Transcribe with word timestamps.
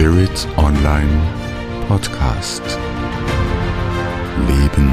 Spirit 0.00 0.48
Online 0.56 1.20
Podcast. 1.86 2.62
Leben 4.48 4.90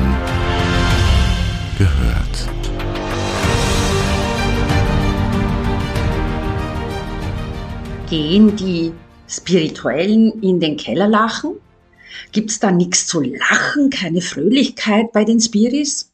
gehört. 1.77 2.49
Gehen 8.09 8.54
die 8.57 8.91
Spirituellen 9.29 10.43
in 10.43 10.59
den 10.59 10.75
Keller 10.75 11.07
lachen? 11.07 11.54
Gibt's 12.33 12.60
da 12.60 12.71
nichts 12.71 13.07
zu 13.07 13.21
lachen, 13.21 13.89
keine 13.89 14.19
Fröhlichkeit 14.19 15.14
bei 15.14 15.24
den 15.24 15.39
Spiris? 15.39 16.11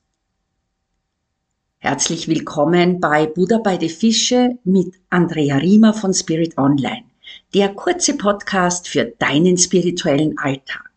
Herzlich 1.79 2.27
willkommen 2.27 2.99
bei 2.99 3.25
Buddha 3.25 3.57
bei 3.57 3.77
die 3.77 3.89
Fische 3.89 4.59
mit 4.63 4.93
Andrea 5.09 5.57
Riemer 5.57 5.95
von 5.95 6.13
Spirit 6.13 6.59
Online. 6.59 7.05
Der 7.53 7.71
kurze 7.75 8.17
Podcast 8.17 8.87
für 8.87 9.05
deinen 9.05 9.59
spirituellen 9.59 10.39
Alltag. 10.39 10.89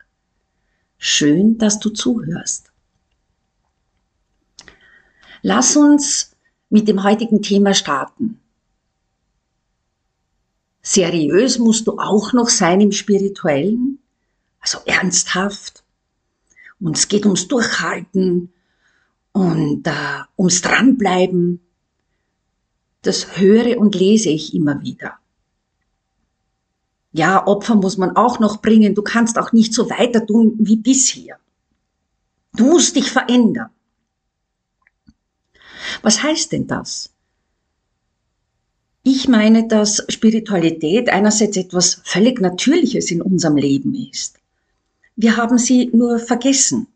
Schön, 0.96 1.58
dass 1.58 1.78
du 1.80 1.90
zuhörst. 1.90 2.72
Lass 5.42 5.76
uns 5.76 6.34
mit 6.70 6.88
dem 6.88 7.04
heutigen 7.04 7.42
Thema 7.42 7.74
starten. 7.74 8.40
Seriös 10.80 11.58
musst 11.58 11.86
du 11.88 11.98
auch 11.98 12.32
noch 12.32 12.48
sein 12.48 12.80
im 12.80 12.92
spirituellen, 12.92 13.98
also 14.58 14.78
ernsthaft. 14.86 15.84
Und 16.80 16.96
es 16.96 17.08
geht 17.08 17.26
ums 17.26 17.48
Durchhalten 17.48 18.50
und 19.32 19.86
äh, 19.86 19.92
ums 20.38 20.62
Dranbleiben. 20.62 21.60
Das 23.02 23.36
höre 23.36 23.76
und 23.76 23.94
lese 23.94 24.30
ich 24.30 24.54
immer 24.54 24.80
wieder. 24.80 25.18
Ja, 27.16 27.46
Opfer 27.46 27.76
muss 27.76 27.96
man 27.96 28.14
auch 28.14 28.40
noch 28.40 28.60
bringen. 28.60 28.94
Du 28.94 29.00
kannst 29.00 29.38
auch 29.38 29.52
nicht 29.52 29.72
so 29.72 29.88
weiter 29.88 30.26
tun 30.26 30.54
wie 30.58 30.76
bisher. 30.76 31.38
Du 32.52 32.66
musst 32.66 32.94
dich 32.94 33.10
verändern. 33.10 33.70
Was 36.02 36.22
heißt 36.22 36.52
denn 36.52 36.66
das? 36.66 37.08
Ich 39.02 39.28
meine, 39.28 39.66
dass 39.66 40.04
Spiritualität 40.10 41.08
einerseits 41.08 41.56
etwas 41.56 42.02
völlig 42.04 42.38
Natürliches 42.42 43.10
in 43.10 43.22
unserem 43.22 43.56
Leben 43.56 43.94
ist. 43.94 44.38
Wir 45.14 45.38
haben 45.38 45.56
sie 45.56 45.88
nur 45.94 46.18
vergessen. 46.18 46.86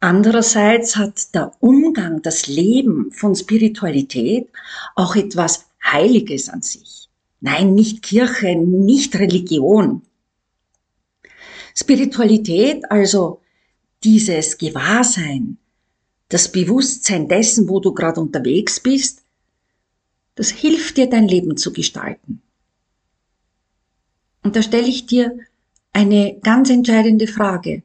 Andererseits 0.00 0.96
hat 0.96 1.34
der 1.34 1.52
Umgang, 1.60 2.22
das 2.22 2.46
Leben 2.46 3.12
von 3.12 3.34
Spiritualität 3.34 4.48
auch 4.94 5.16
etwas 5.16 5.66
Heiliges 5.84 6.48
an 6.48 6.62
sich. 6.62 6.97
Nein, 7.40 7.74
nicht 7.74 8.02
Kirche, 8.02 8.56
nicht 8.56 9.14
Religion. 9.16 10.02
Spiritualität, 11.74 12.90
also 12.90 13.40
dieses 14.02 14.58
Gewahrsein, 14.58 15.58
das 16.28 16.50
Bewusstsein 16.50 17.28
dessen, 17.28 17.68
wo 17.68 17.80
du 17.80 17.94
gerade 17.94 18.20
unterwegs 18.20 18.80
bist, 18.80 19.22
das 20.34 20.50
hilft 20.50 20.96
dir, 20.96 21.08
dein 21.08 21.26
Leben 21.26 21.56
zu 21.56 21.72
gestalten. 21.72 22.42
Und 24.42 24.56
da 24.56 24.62
stelle 24.62 24.86
ich 24.86 25.06
dir 25.06 25.38
eine 25.92 26.38
ganz 26.40 26.70
entscheidende 26.70 27.26
Frage. 27.26 27.82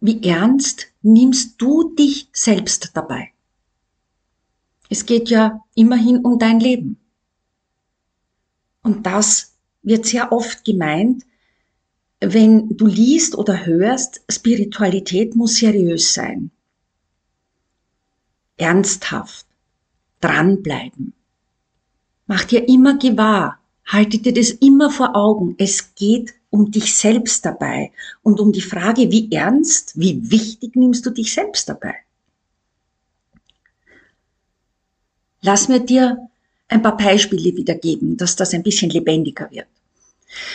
Wie 0.00 0.22
ernst 0.22 0.88
nimmst 1.02 1.60
du 1.60 1.94
dich 1.94 2.28
selbst 2.32 2.90
dabei? 2.94 3.32
Es 4.90 5.06
geht 5.06 5.30
ja 5.30 5.64
immerhin 5.74 6.18
um 6.18 6.38
dein 6.38 6.60
Leben. 6.60 6.98
Und 8.84 9.06
das 9.06 9.54
wird 9.82 10.06
sehr 10.06 10.30
oft 10.30 10.64
gemeint, 10.64 11.24
wenn 12.20 12.76
du 12.76 12.86
liest 12.86 13.34
oder 13.34 13.66
hörst, 13.66 14.22
Spiritualität 14.30 15.34
muss 15.34 15.56
seriös 15.56 16.14
sein. 16.14 16.50
Ernsthaft. 18.56 19.46
Dranbleiben. 20.20 21.12
Mach 22.26 22.44
dir 22.44 22.68
immer 22.68 22.96
gewahr. 22.98 23.58
Halte 23.84 24.18
dir 24.18 24.32
das 24.32 24.50
immer 24.50 24.90
vor 24.90 25.16
Augen. 25.16 25.54
Es 25.58 25.94
geht 25.94 26.32
um 26.48 26.70
dich 26.70 26.94
selbst 26.94 27.44
dabei 27.44 27.92
und 28.22 28.40
um 28.40 28.52
die 28.52 28.62
Frage, 28.62 29.10
wie 29.10 29.30
ernst, 29.32 29.98
wie 29.98 30.30
wichtig 30.30 30.76
nimmst 30.76 31.04
du 31.04 31.10
dich 31.10 31.34
selbst 31.34 31.68
dabei? 31.68 31.94
Lass 35.42 35.68
mir 35.68 35.80
dir 35.80 36.30
ein 36.74 36.82
paar 36.82 36.96
Beispiele 36.96 37.56
wiedergeben, 37.56 38.16
dass 38.16 38.36
das 38.36 38.52
ein 38.52 38.64
bisschen 38.64 38.90
lebendiger 38.90 39.48
wird. 39.50 39.68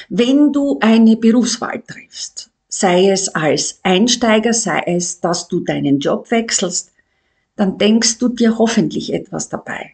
Wenn 0.10 0.52
du 0.52 0.78
eine 0.82 1.16
Berufswahl 1.16 1.82
triffst, 1.82 2.52
sei 2.68 3.10
es 3.10 3.30
als 3.30 3.80
Einsteiger, 3.84 4.54
sei 4.54 4.84
es, 4.86 5.22
dass 5.22 5.48
du 5.48 5.62
deinen 5.62 6.00
Job 6.00 6.30
wechselst, 6.30 6.92
dann 7.56 7.78
denkst 7.78 8.18
du 8.18 8.28
dir 8.28 8.58
hoffentlich 8.58 9.14
etwas 9.14 9.48
dabei. 9.48 9.94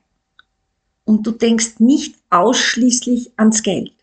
Und 1.05 1.27
du 1.27 1.31
denkst 1.31 1.79
nicht 1.79 2.15
ausschließlich 2.31 3.31
ans 3.37 3.61
Geld. 3.61 3.93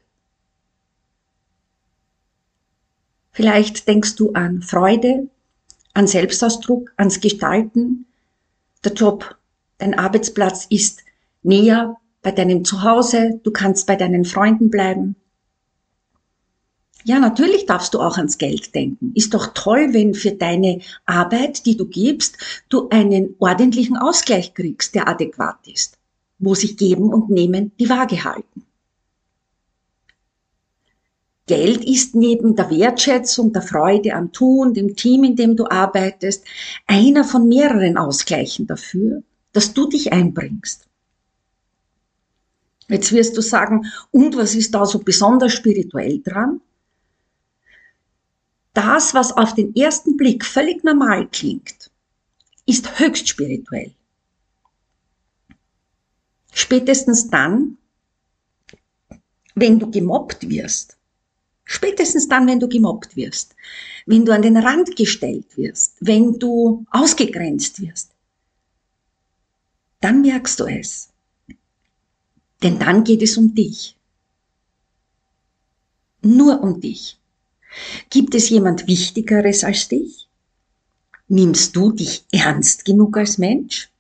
Vielleicht 3.33 3.89
denkst 3.89 4.15
du 4.15 4.33
an 4.33 4.63
Freude, 4.63 5.29
an 5.95 6.07
Selbstausdruck, 6.07 6.93
ans 6.97 7.21
Gestalten. 7.21 8.07
Der 8.85 8.93
Job, 8.93 9.37
dein 9.79 9.99
Arbeitsplatz 9.99 10.67
ist 10.71 11.03
näher 11.43 11.97
bei 12.23 12.31
deinem 12.31 12.65
Zuhause, 12.65 13.41
du 13.43 13.51
kannst 13.51 13.87
bei 13.87 13.97
deinen 13.97 14.25
Freunden 14.25 14.71
bleiben. 14.71 15.17
Ja, 17.05 17.19
natürlich 17.19 17.67
darfst 17.67 17.95
du 17.95 18.01
auch 18.01 18.17
ans 18.17 18.39
Geld 18.39 18.75
denken. 18.77 19.13
Ist 19.17 19.35
doch 19.35 19.49
toll, 19.55 19.89
wenn 19.93 20.15
für 20.15 20.31
deine 20.31 20.81
Arbeit, 21.05 21.67
die 21.67 21.77
du 21.77 21.87
gibst, 21.87 22.39
du 22.69 22.89
einen 22.91 23.35
ordentlichen 23.41 23.97
Ausgleich 23.97 24.55
kriegst, 24.55 24.95
der 24.95 25.09
adäquat 25.09 25.67
ist, 25.67 25.99
wo 26.39 26.55
sich 26.55 26.77
Geben 26.77 27.13
und 27.13 27.29
Nehmen 27.29 27.73
die 27.81 27.89
Waage 27.89 28.23
halten. 28.23 28.67
Geld 31.47 31.85
ist 31.85 32.15
neben 32.15 32.55
der 32.55 32.71
Wertschätzung, 32.71 33.53
der 33.53 33.63
Freude 33.63 34.15
am 34.15 34.31
Tun, 34.31 34.73
dem 34.75 34.95
Team, 34.95 35.25
in 35.25 35.35
dem 35.35 35.57
du 35.57 35.67
arbeitest, 35.67 36.45
einer 36.87 37.25
von 37.25 37.49
mehreren 37.49 37.97
Ausgleichen 37.99 38.69
dafür, 38.69 39.25
dass 39.53 39.75
du 39.75 39.89
dich 39.89 40.13
einbringst. 40.13 40.87
Jetzt 42.93 43.11
wirst 43.11 43.35
du 43.39 43.41
sagen, 43.41 43.87
und 44.11 44.37
was 44.37 44.55
ist 44.55 44.75
da 44.75 44.85
so 44.85 44.99
besonders 44.99 45.55
spirituell 45.55 46.21
dran? 46.21 46.61
Das, 48.75 49.15
was 49.15 49.33
auf 49.33 49.55
den 49.55 49.75
ersten 49.75 50.19
Blick 50.19 50.45
völlig 50.45 50.85
normal 50.85 51.27
klingt, 51.29 51.91
ist 52.67 52.99
höchst 52.99 53.29
spirituell. 53.29 53.93
Spätestens 56.53 57.31
dann, 57.31 57.79
wenn 59.55 59.79
du 59.79 59.91
gemobbt 59.91 60.47
wirst, 60.51 60.99
spätestens 61.65 62.29
dann, 62.29 62.47
wenn 62.47 62.61
du 62.61 62.69
gemobbt 62.69 63.17
wirst, 63.17 63.57
wenn 64.05 64.27
du 64.27 64.33
an 64.33 64.43
den 64.43 64.59
Rand 64.59 64.97
gestellt 64.97 65.57
wirst, 65.57 65.97
wenn 66.01 66.39
du 66.39 66.85
ausgegrenzt 66.91 67.81
wirst, 67.81 68.11
dann 70.01 70.21
merkst 70.21 70.61
du 70.61 70.67
es. 70.67 71.12
Denn 72.63 72.79
dann 72.79 73.05
geht 73.05 73.23
es 73.23 73.37
um 73.37 73.55
dich. 73.55 73.97
Nur 76.23 76.63
um 76.63 76.81
dich. 76.81 77.19
Gibt 78.11 78.35
es 78.35 78.49
jemand 78.49 78.87
Wichtigeres 78.87 79.65
als 79.65 79.89
dich? 79.89 80.29
Nimmst 81.29 81.75
du 81.75 81.93
dich 81.93 82.25
ernst 82.31 82.85
genug 82.85 83.17
als 83.17 83.39
Mensch? 83.39 83.91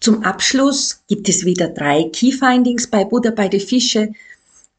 Zum 0.00 0.22
Abschluss 0.22 1.02
gibt 1.08 1.28
es 1.28 1.44
wieder 1.44 1.68
drei 1.68 2.04
Key 2.04 2.30
Findings 2.32 2.86
bei 2.86 3.04
Buddha 3.04 3.30
bei 3.30 3.48
den 3.48 3.60
Fische. 3.60 4.12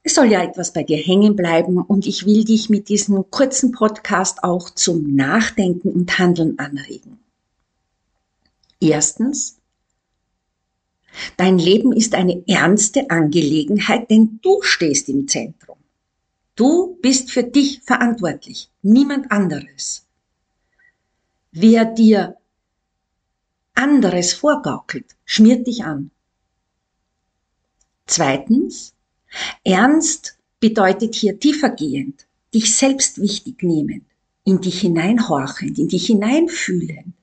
Es 0.03 0.15
soll 0.15 0.31
ja 0.31 0.43
etwas 0.43 0.71
bei 0.71 0.83
dir 0.83 0.97
hängen 0.97 1.35
bleiben 1.35 1.79
und 1.79 2.05
ich 2.05 2.25
will 2.25 2.43
dich 2.43 2.69
mit 2.69 2.89
diesem 2.89 3.29
kurzen 3.31 3.71
Podcast 3.71 4.43
auch 4.43 4.69
zum 4.69 5.15
Nachdenken 5.15 5.89
und 5.89 6.19
Handeln 6.19 6.59
anregen. 6.59 7.19
Erstens, 8.79 9.57
Dein 11.37 11.57
Leben 11.57 11.91
ist 11.91 12.15
eine 12.15 12.43
ernste 12.47 13.09
Angelegenheit, 13.09 14.09
denn 14.09 14.39
du 14.41 14.61
stehst 14.61 15.09
im 15.09 15.27
Zentrum. 15.27 15.77
Du 16.55 16.97
bist 17.01 17.31
für 17.31 17.43
dich 17.43 17.81
verantwortlich, 17.83 18.69
niemand 18.81 19.31
anderes. 19.31 20.05
Wer 21.51 21.85
dir 21.85 22.37
anderes 23.73 24.33
vorgaukelt, 24.33 25.05
schmiert 25.25 25.67
dich 25.67 25.83
an. 25.83 26.11
Zweitens, 28.05 28.93
ernst 29.63 30.37
bedeutet 30.59 31.15
hier 31.15 31.39
tiefergehend, 31.39 32.25
dich 32.53 32.75
selbst 32.75 33.19
wichtig 33.19 33.63
nehmend, 33.63 34.05
in 34.45 34.61
dich 34.61 34.81
hineinhorchend, 34.81 35.77
in 35.77 35.89
dich 35.89 36.05
hineinfühlend 36.05 37.13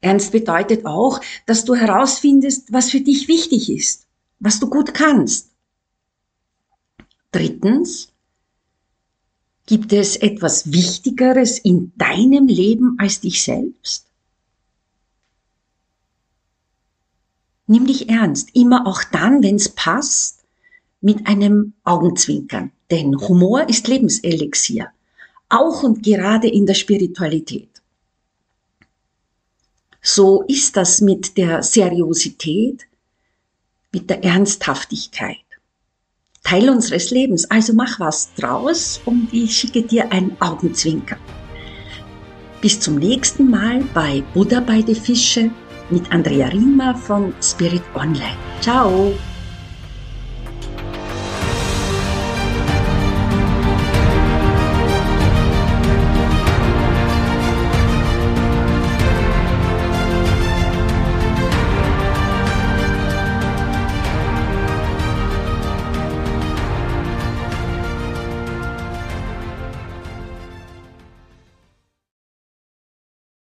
Ernst 0.00 0.32
bedeutet 0.32 0.86
auch, 0.86 1.20
dass 1.46 1.64
du 1.64 1.74
herausfindest, 1.74 2.72
was 2.72 2.90
für 2.90 3.00
dich 3.00 3.28
wichtig 3.28 3.70
ist, 3.70 4.06
was 4.38 4.60
du 4.60 4.70
gut 4.70 4.94
kannst. 4.94 5.50
Drittens, 7.32 8.12
gibt 9.66 9.92
es 9.92 10.16
etwas 10.16 10.72
Wichtigeres 10.72 11.58
in 11.58 11.92
deinem 11.96 12.46
Leben 12.46 12.96
als 12.98 13.20
dich 13.20 13.42
selbst? 13.42 14.06
Nimm 17.66 17.86
dich 17.86 18.08
ernst, 18.08 18.48
immer 18.54 18.86
auch 18.86 19.04
dann, 19.04 19.42
wenn 19.42 19.56
es 19.56 19.68
passt, 19.68 20.42
mit 21.02 21.26
einem 21.26 21.74
Augenzwinkern. 21.84 22.72
Denn 22.90 23.14
Humor 23.20 23.68
ist 23.68 23.88
Lebenselixier, 23.88 24.88
auch 25.50 25.82
und 25.82 26.02
gerade 26.02 26.48
in 26.48 26.64
der 26.64 26.72
Spiritualität. 26.72 27.77
So 30.02 30.42
ist 30.42 30.76
das 30.76 31.00
mit 31.00 31.36
der 31.36 31.62
Seriosität, 31.62 32.86
mit 33.92 34.08
der 34.10 34.24
Ernsthaftigkeit. 34.24 35.36
Teil 36.42 36.70
unseres 36.70 37.10
Lebens, 37.10 37.50
also 37.50 37.74
mach 37.74 38.00
was 38.00 38.32
draus 38.34 39.00
und 39.04 39.28
ich 39.32 39.56
schicke 39.56 39.82
dir 39.82 40.10
ein 40.12 40.36
Augenzwinker. 40.40 41.16
Bis 42.60 42.80
zum 42.80 42.96
nächsten 42.96 43.50
Mal 43.50 43.84
bei 43.94 44.22
Buddha 44.34 44.60
bei 44.60 44.82
die 44.82 44.94
Fische 44.94 45.50
mit 45.90 46.10
Andrea 46.10 46.48
Riemer 46.48 46.96
von 46.96 47.34
Spirit 47.42 47.82
Online. 47.94 48.36
Ciao! 48.60 49.12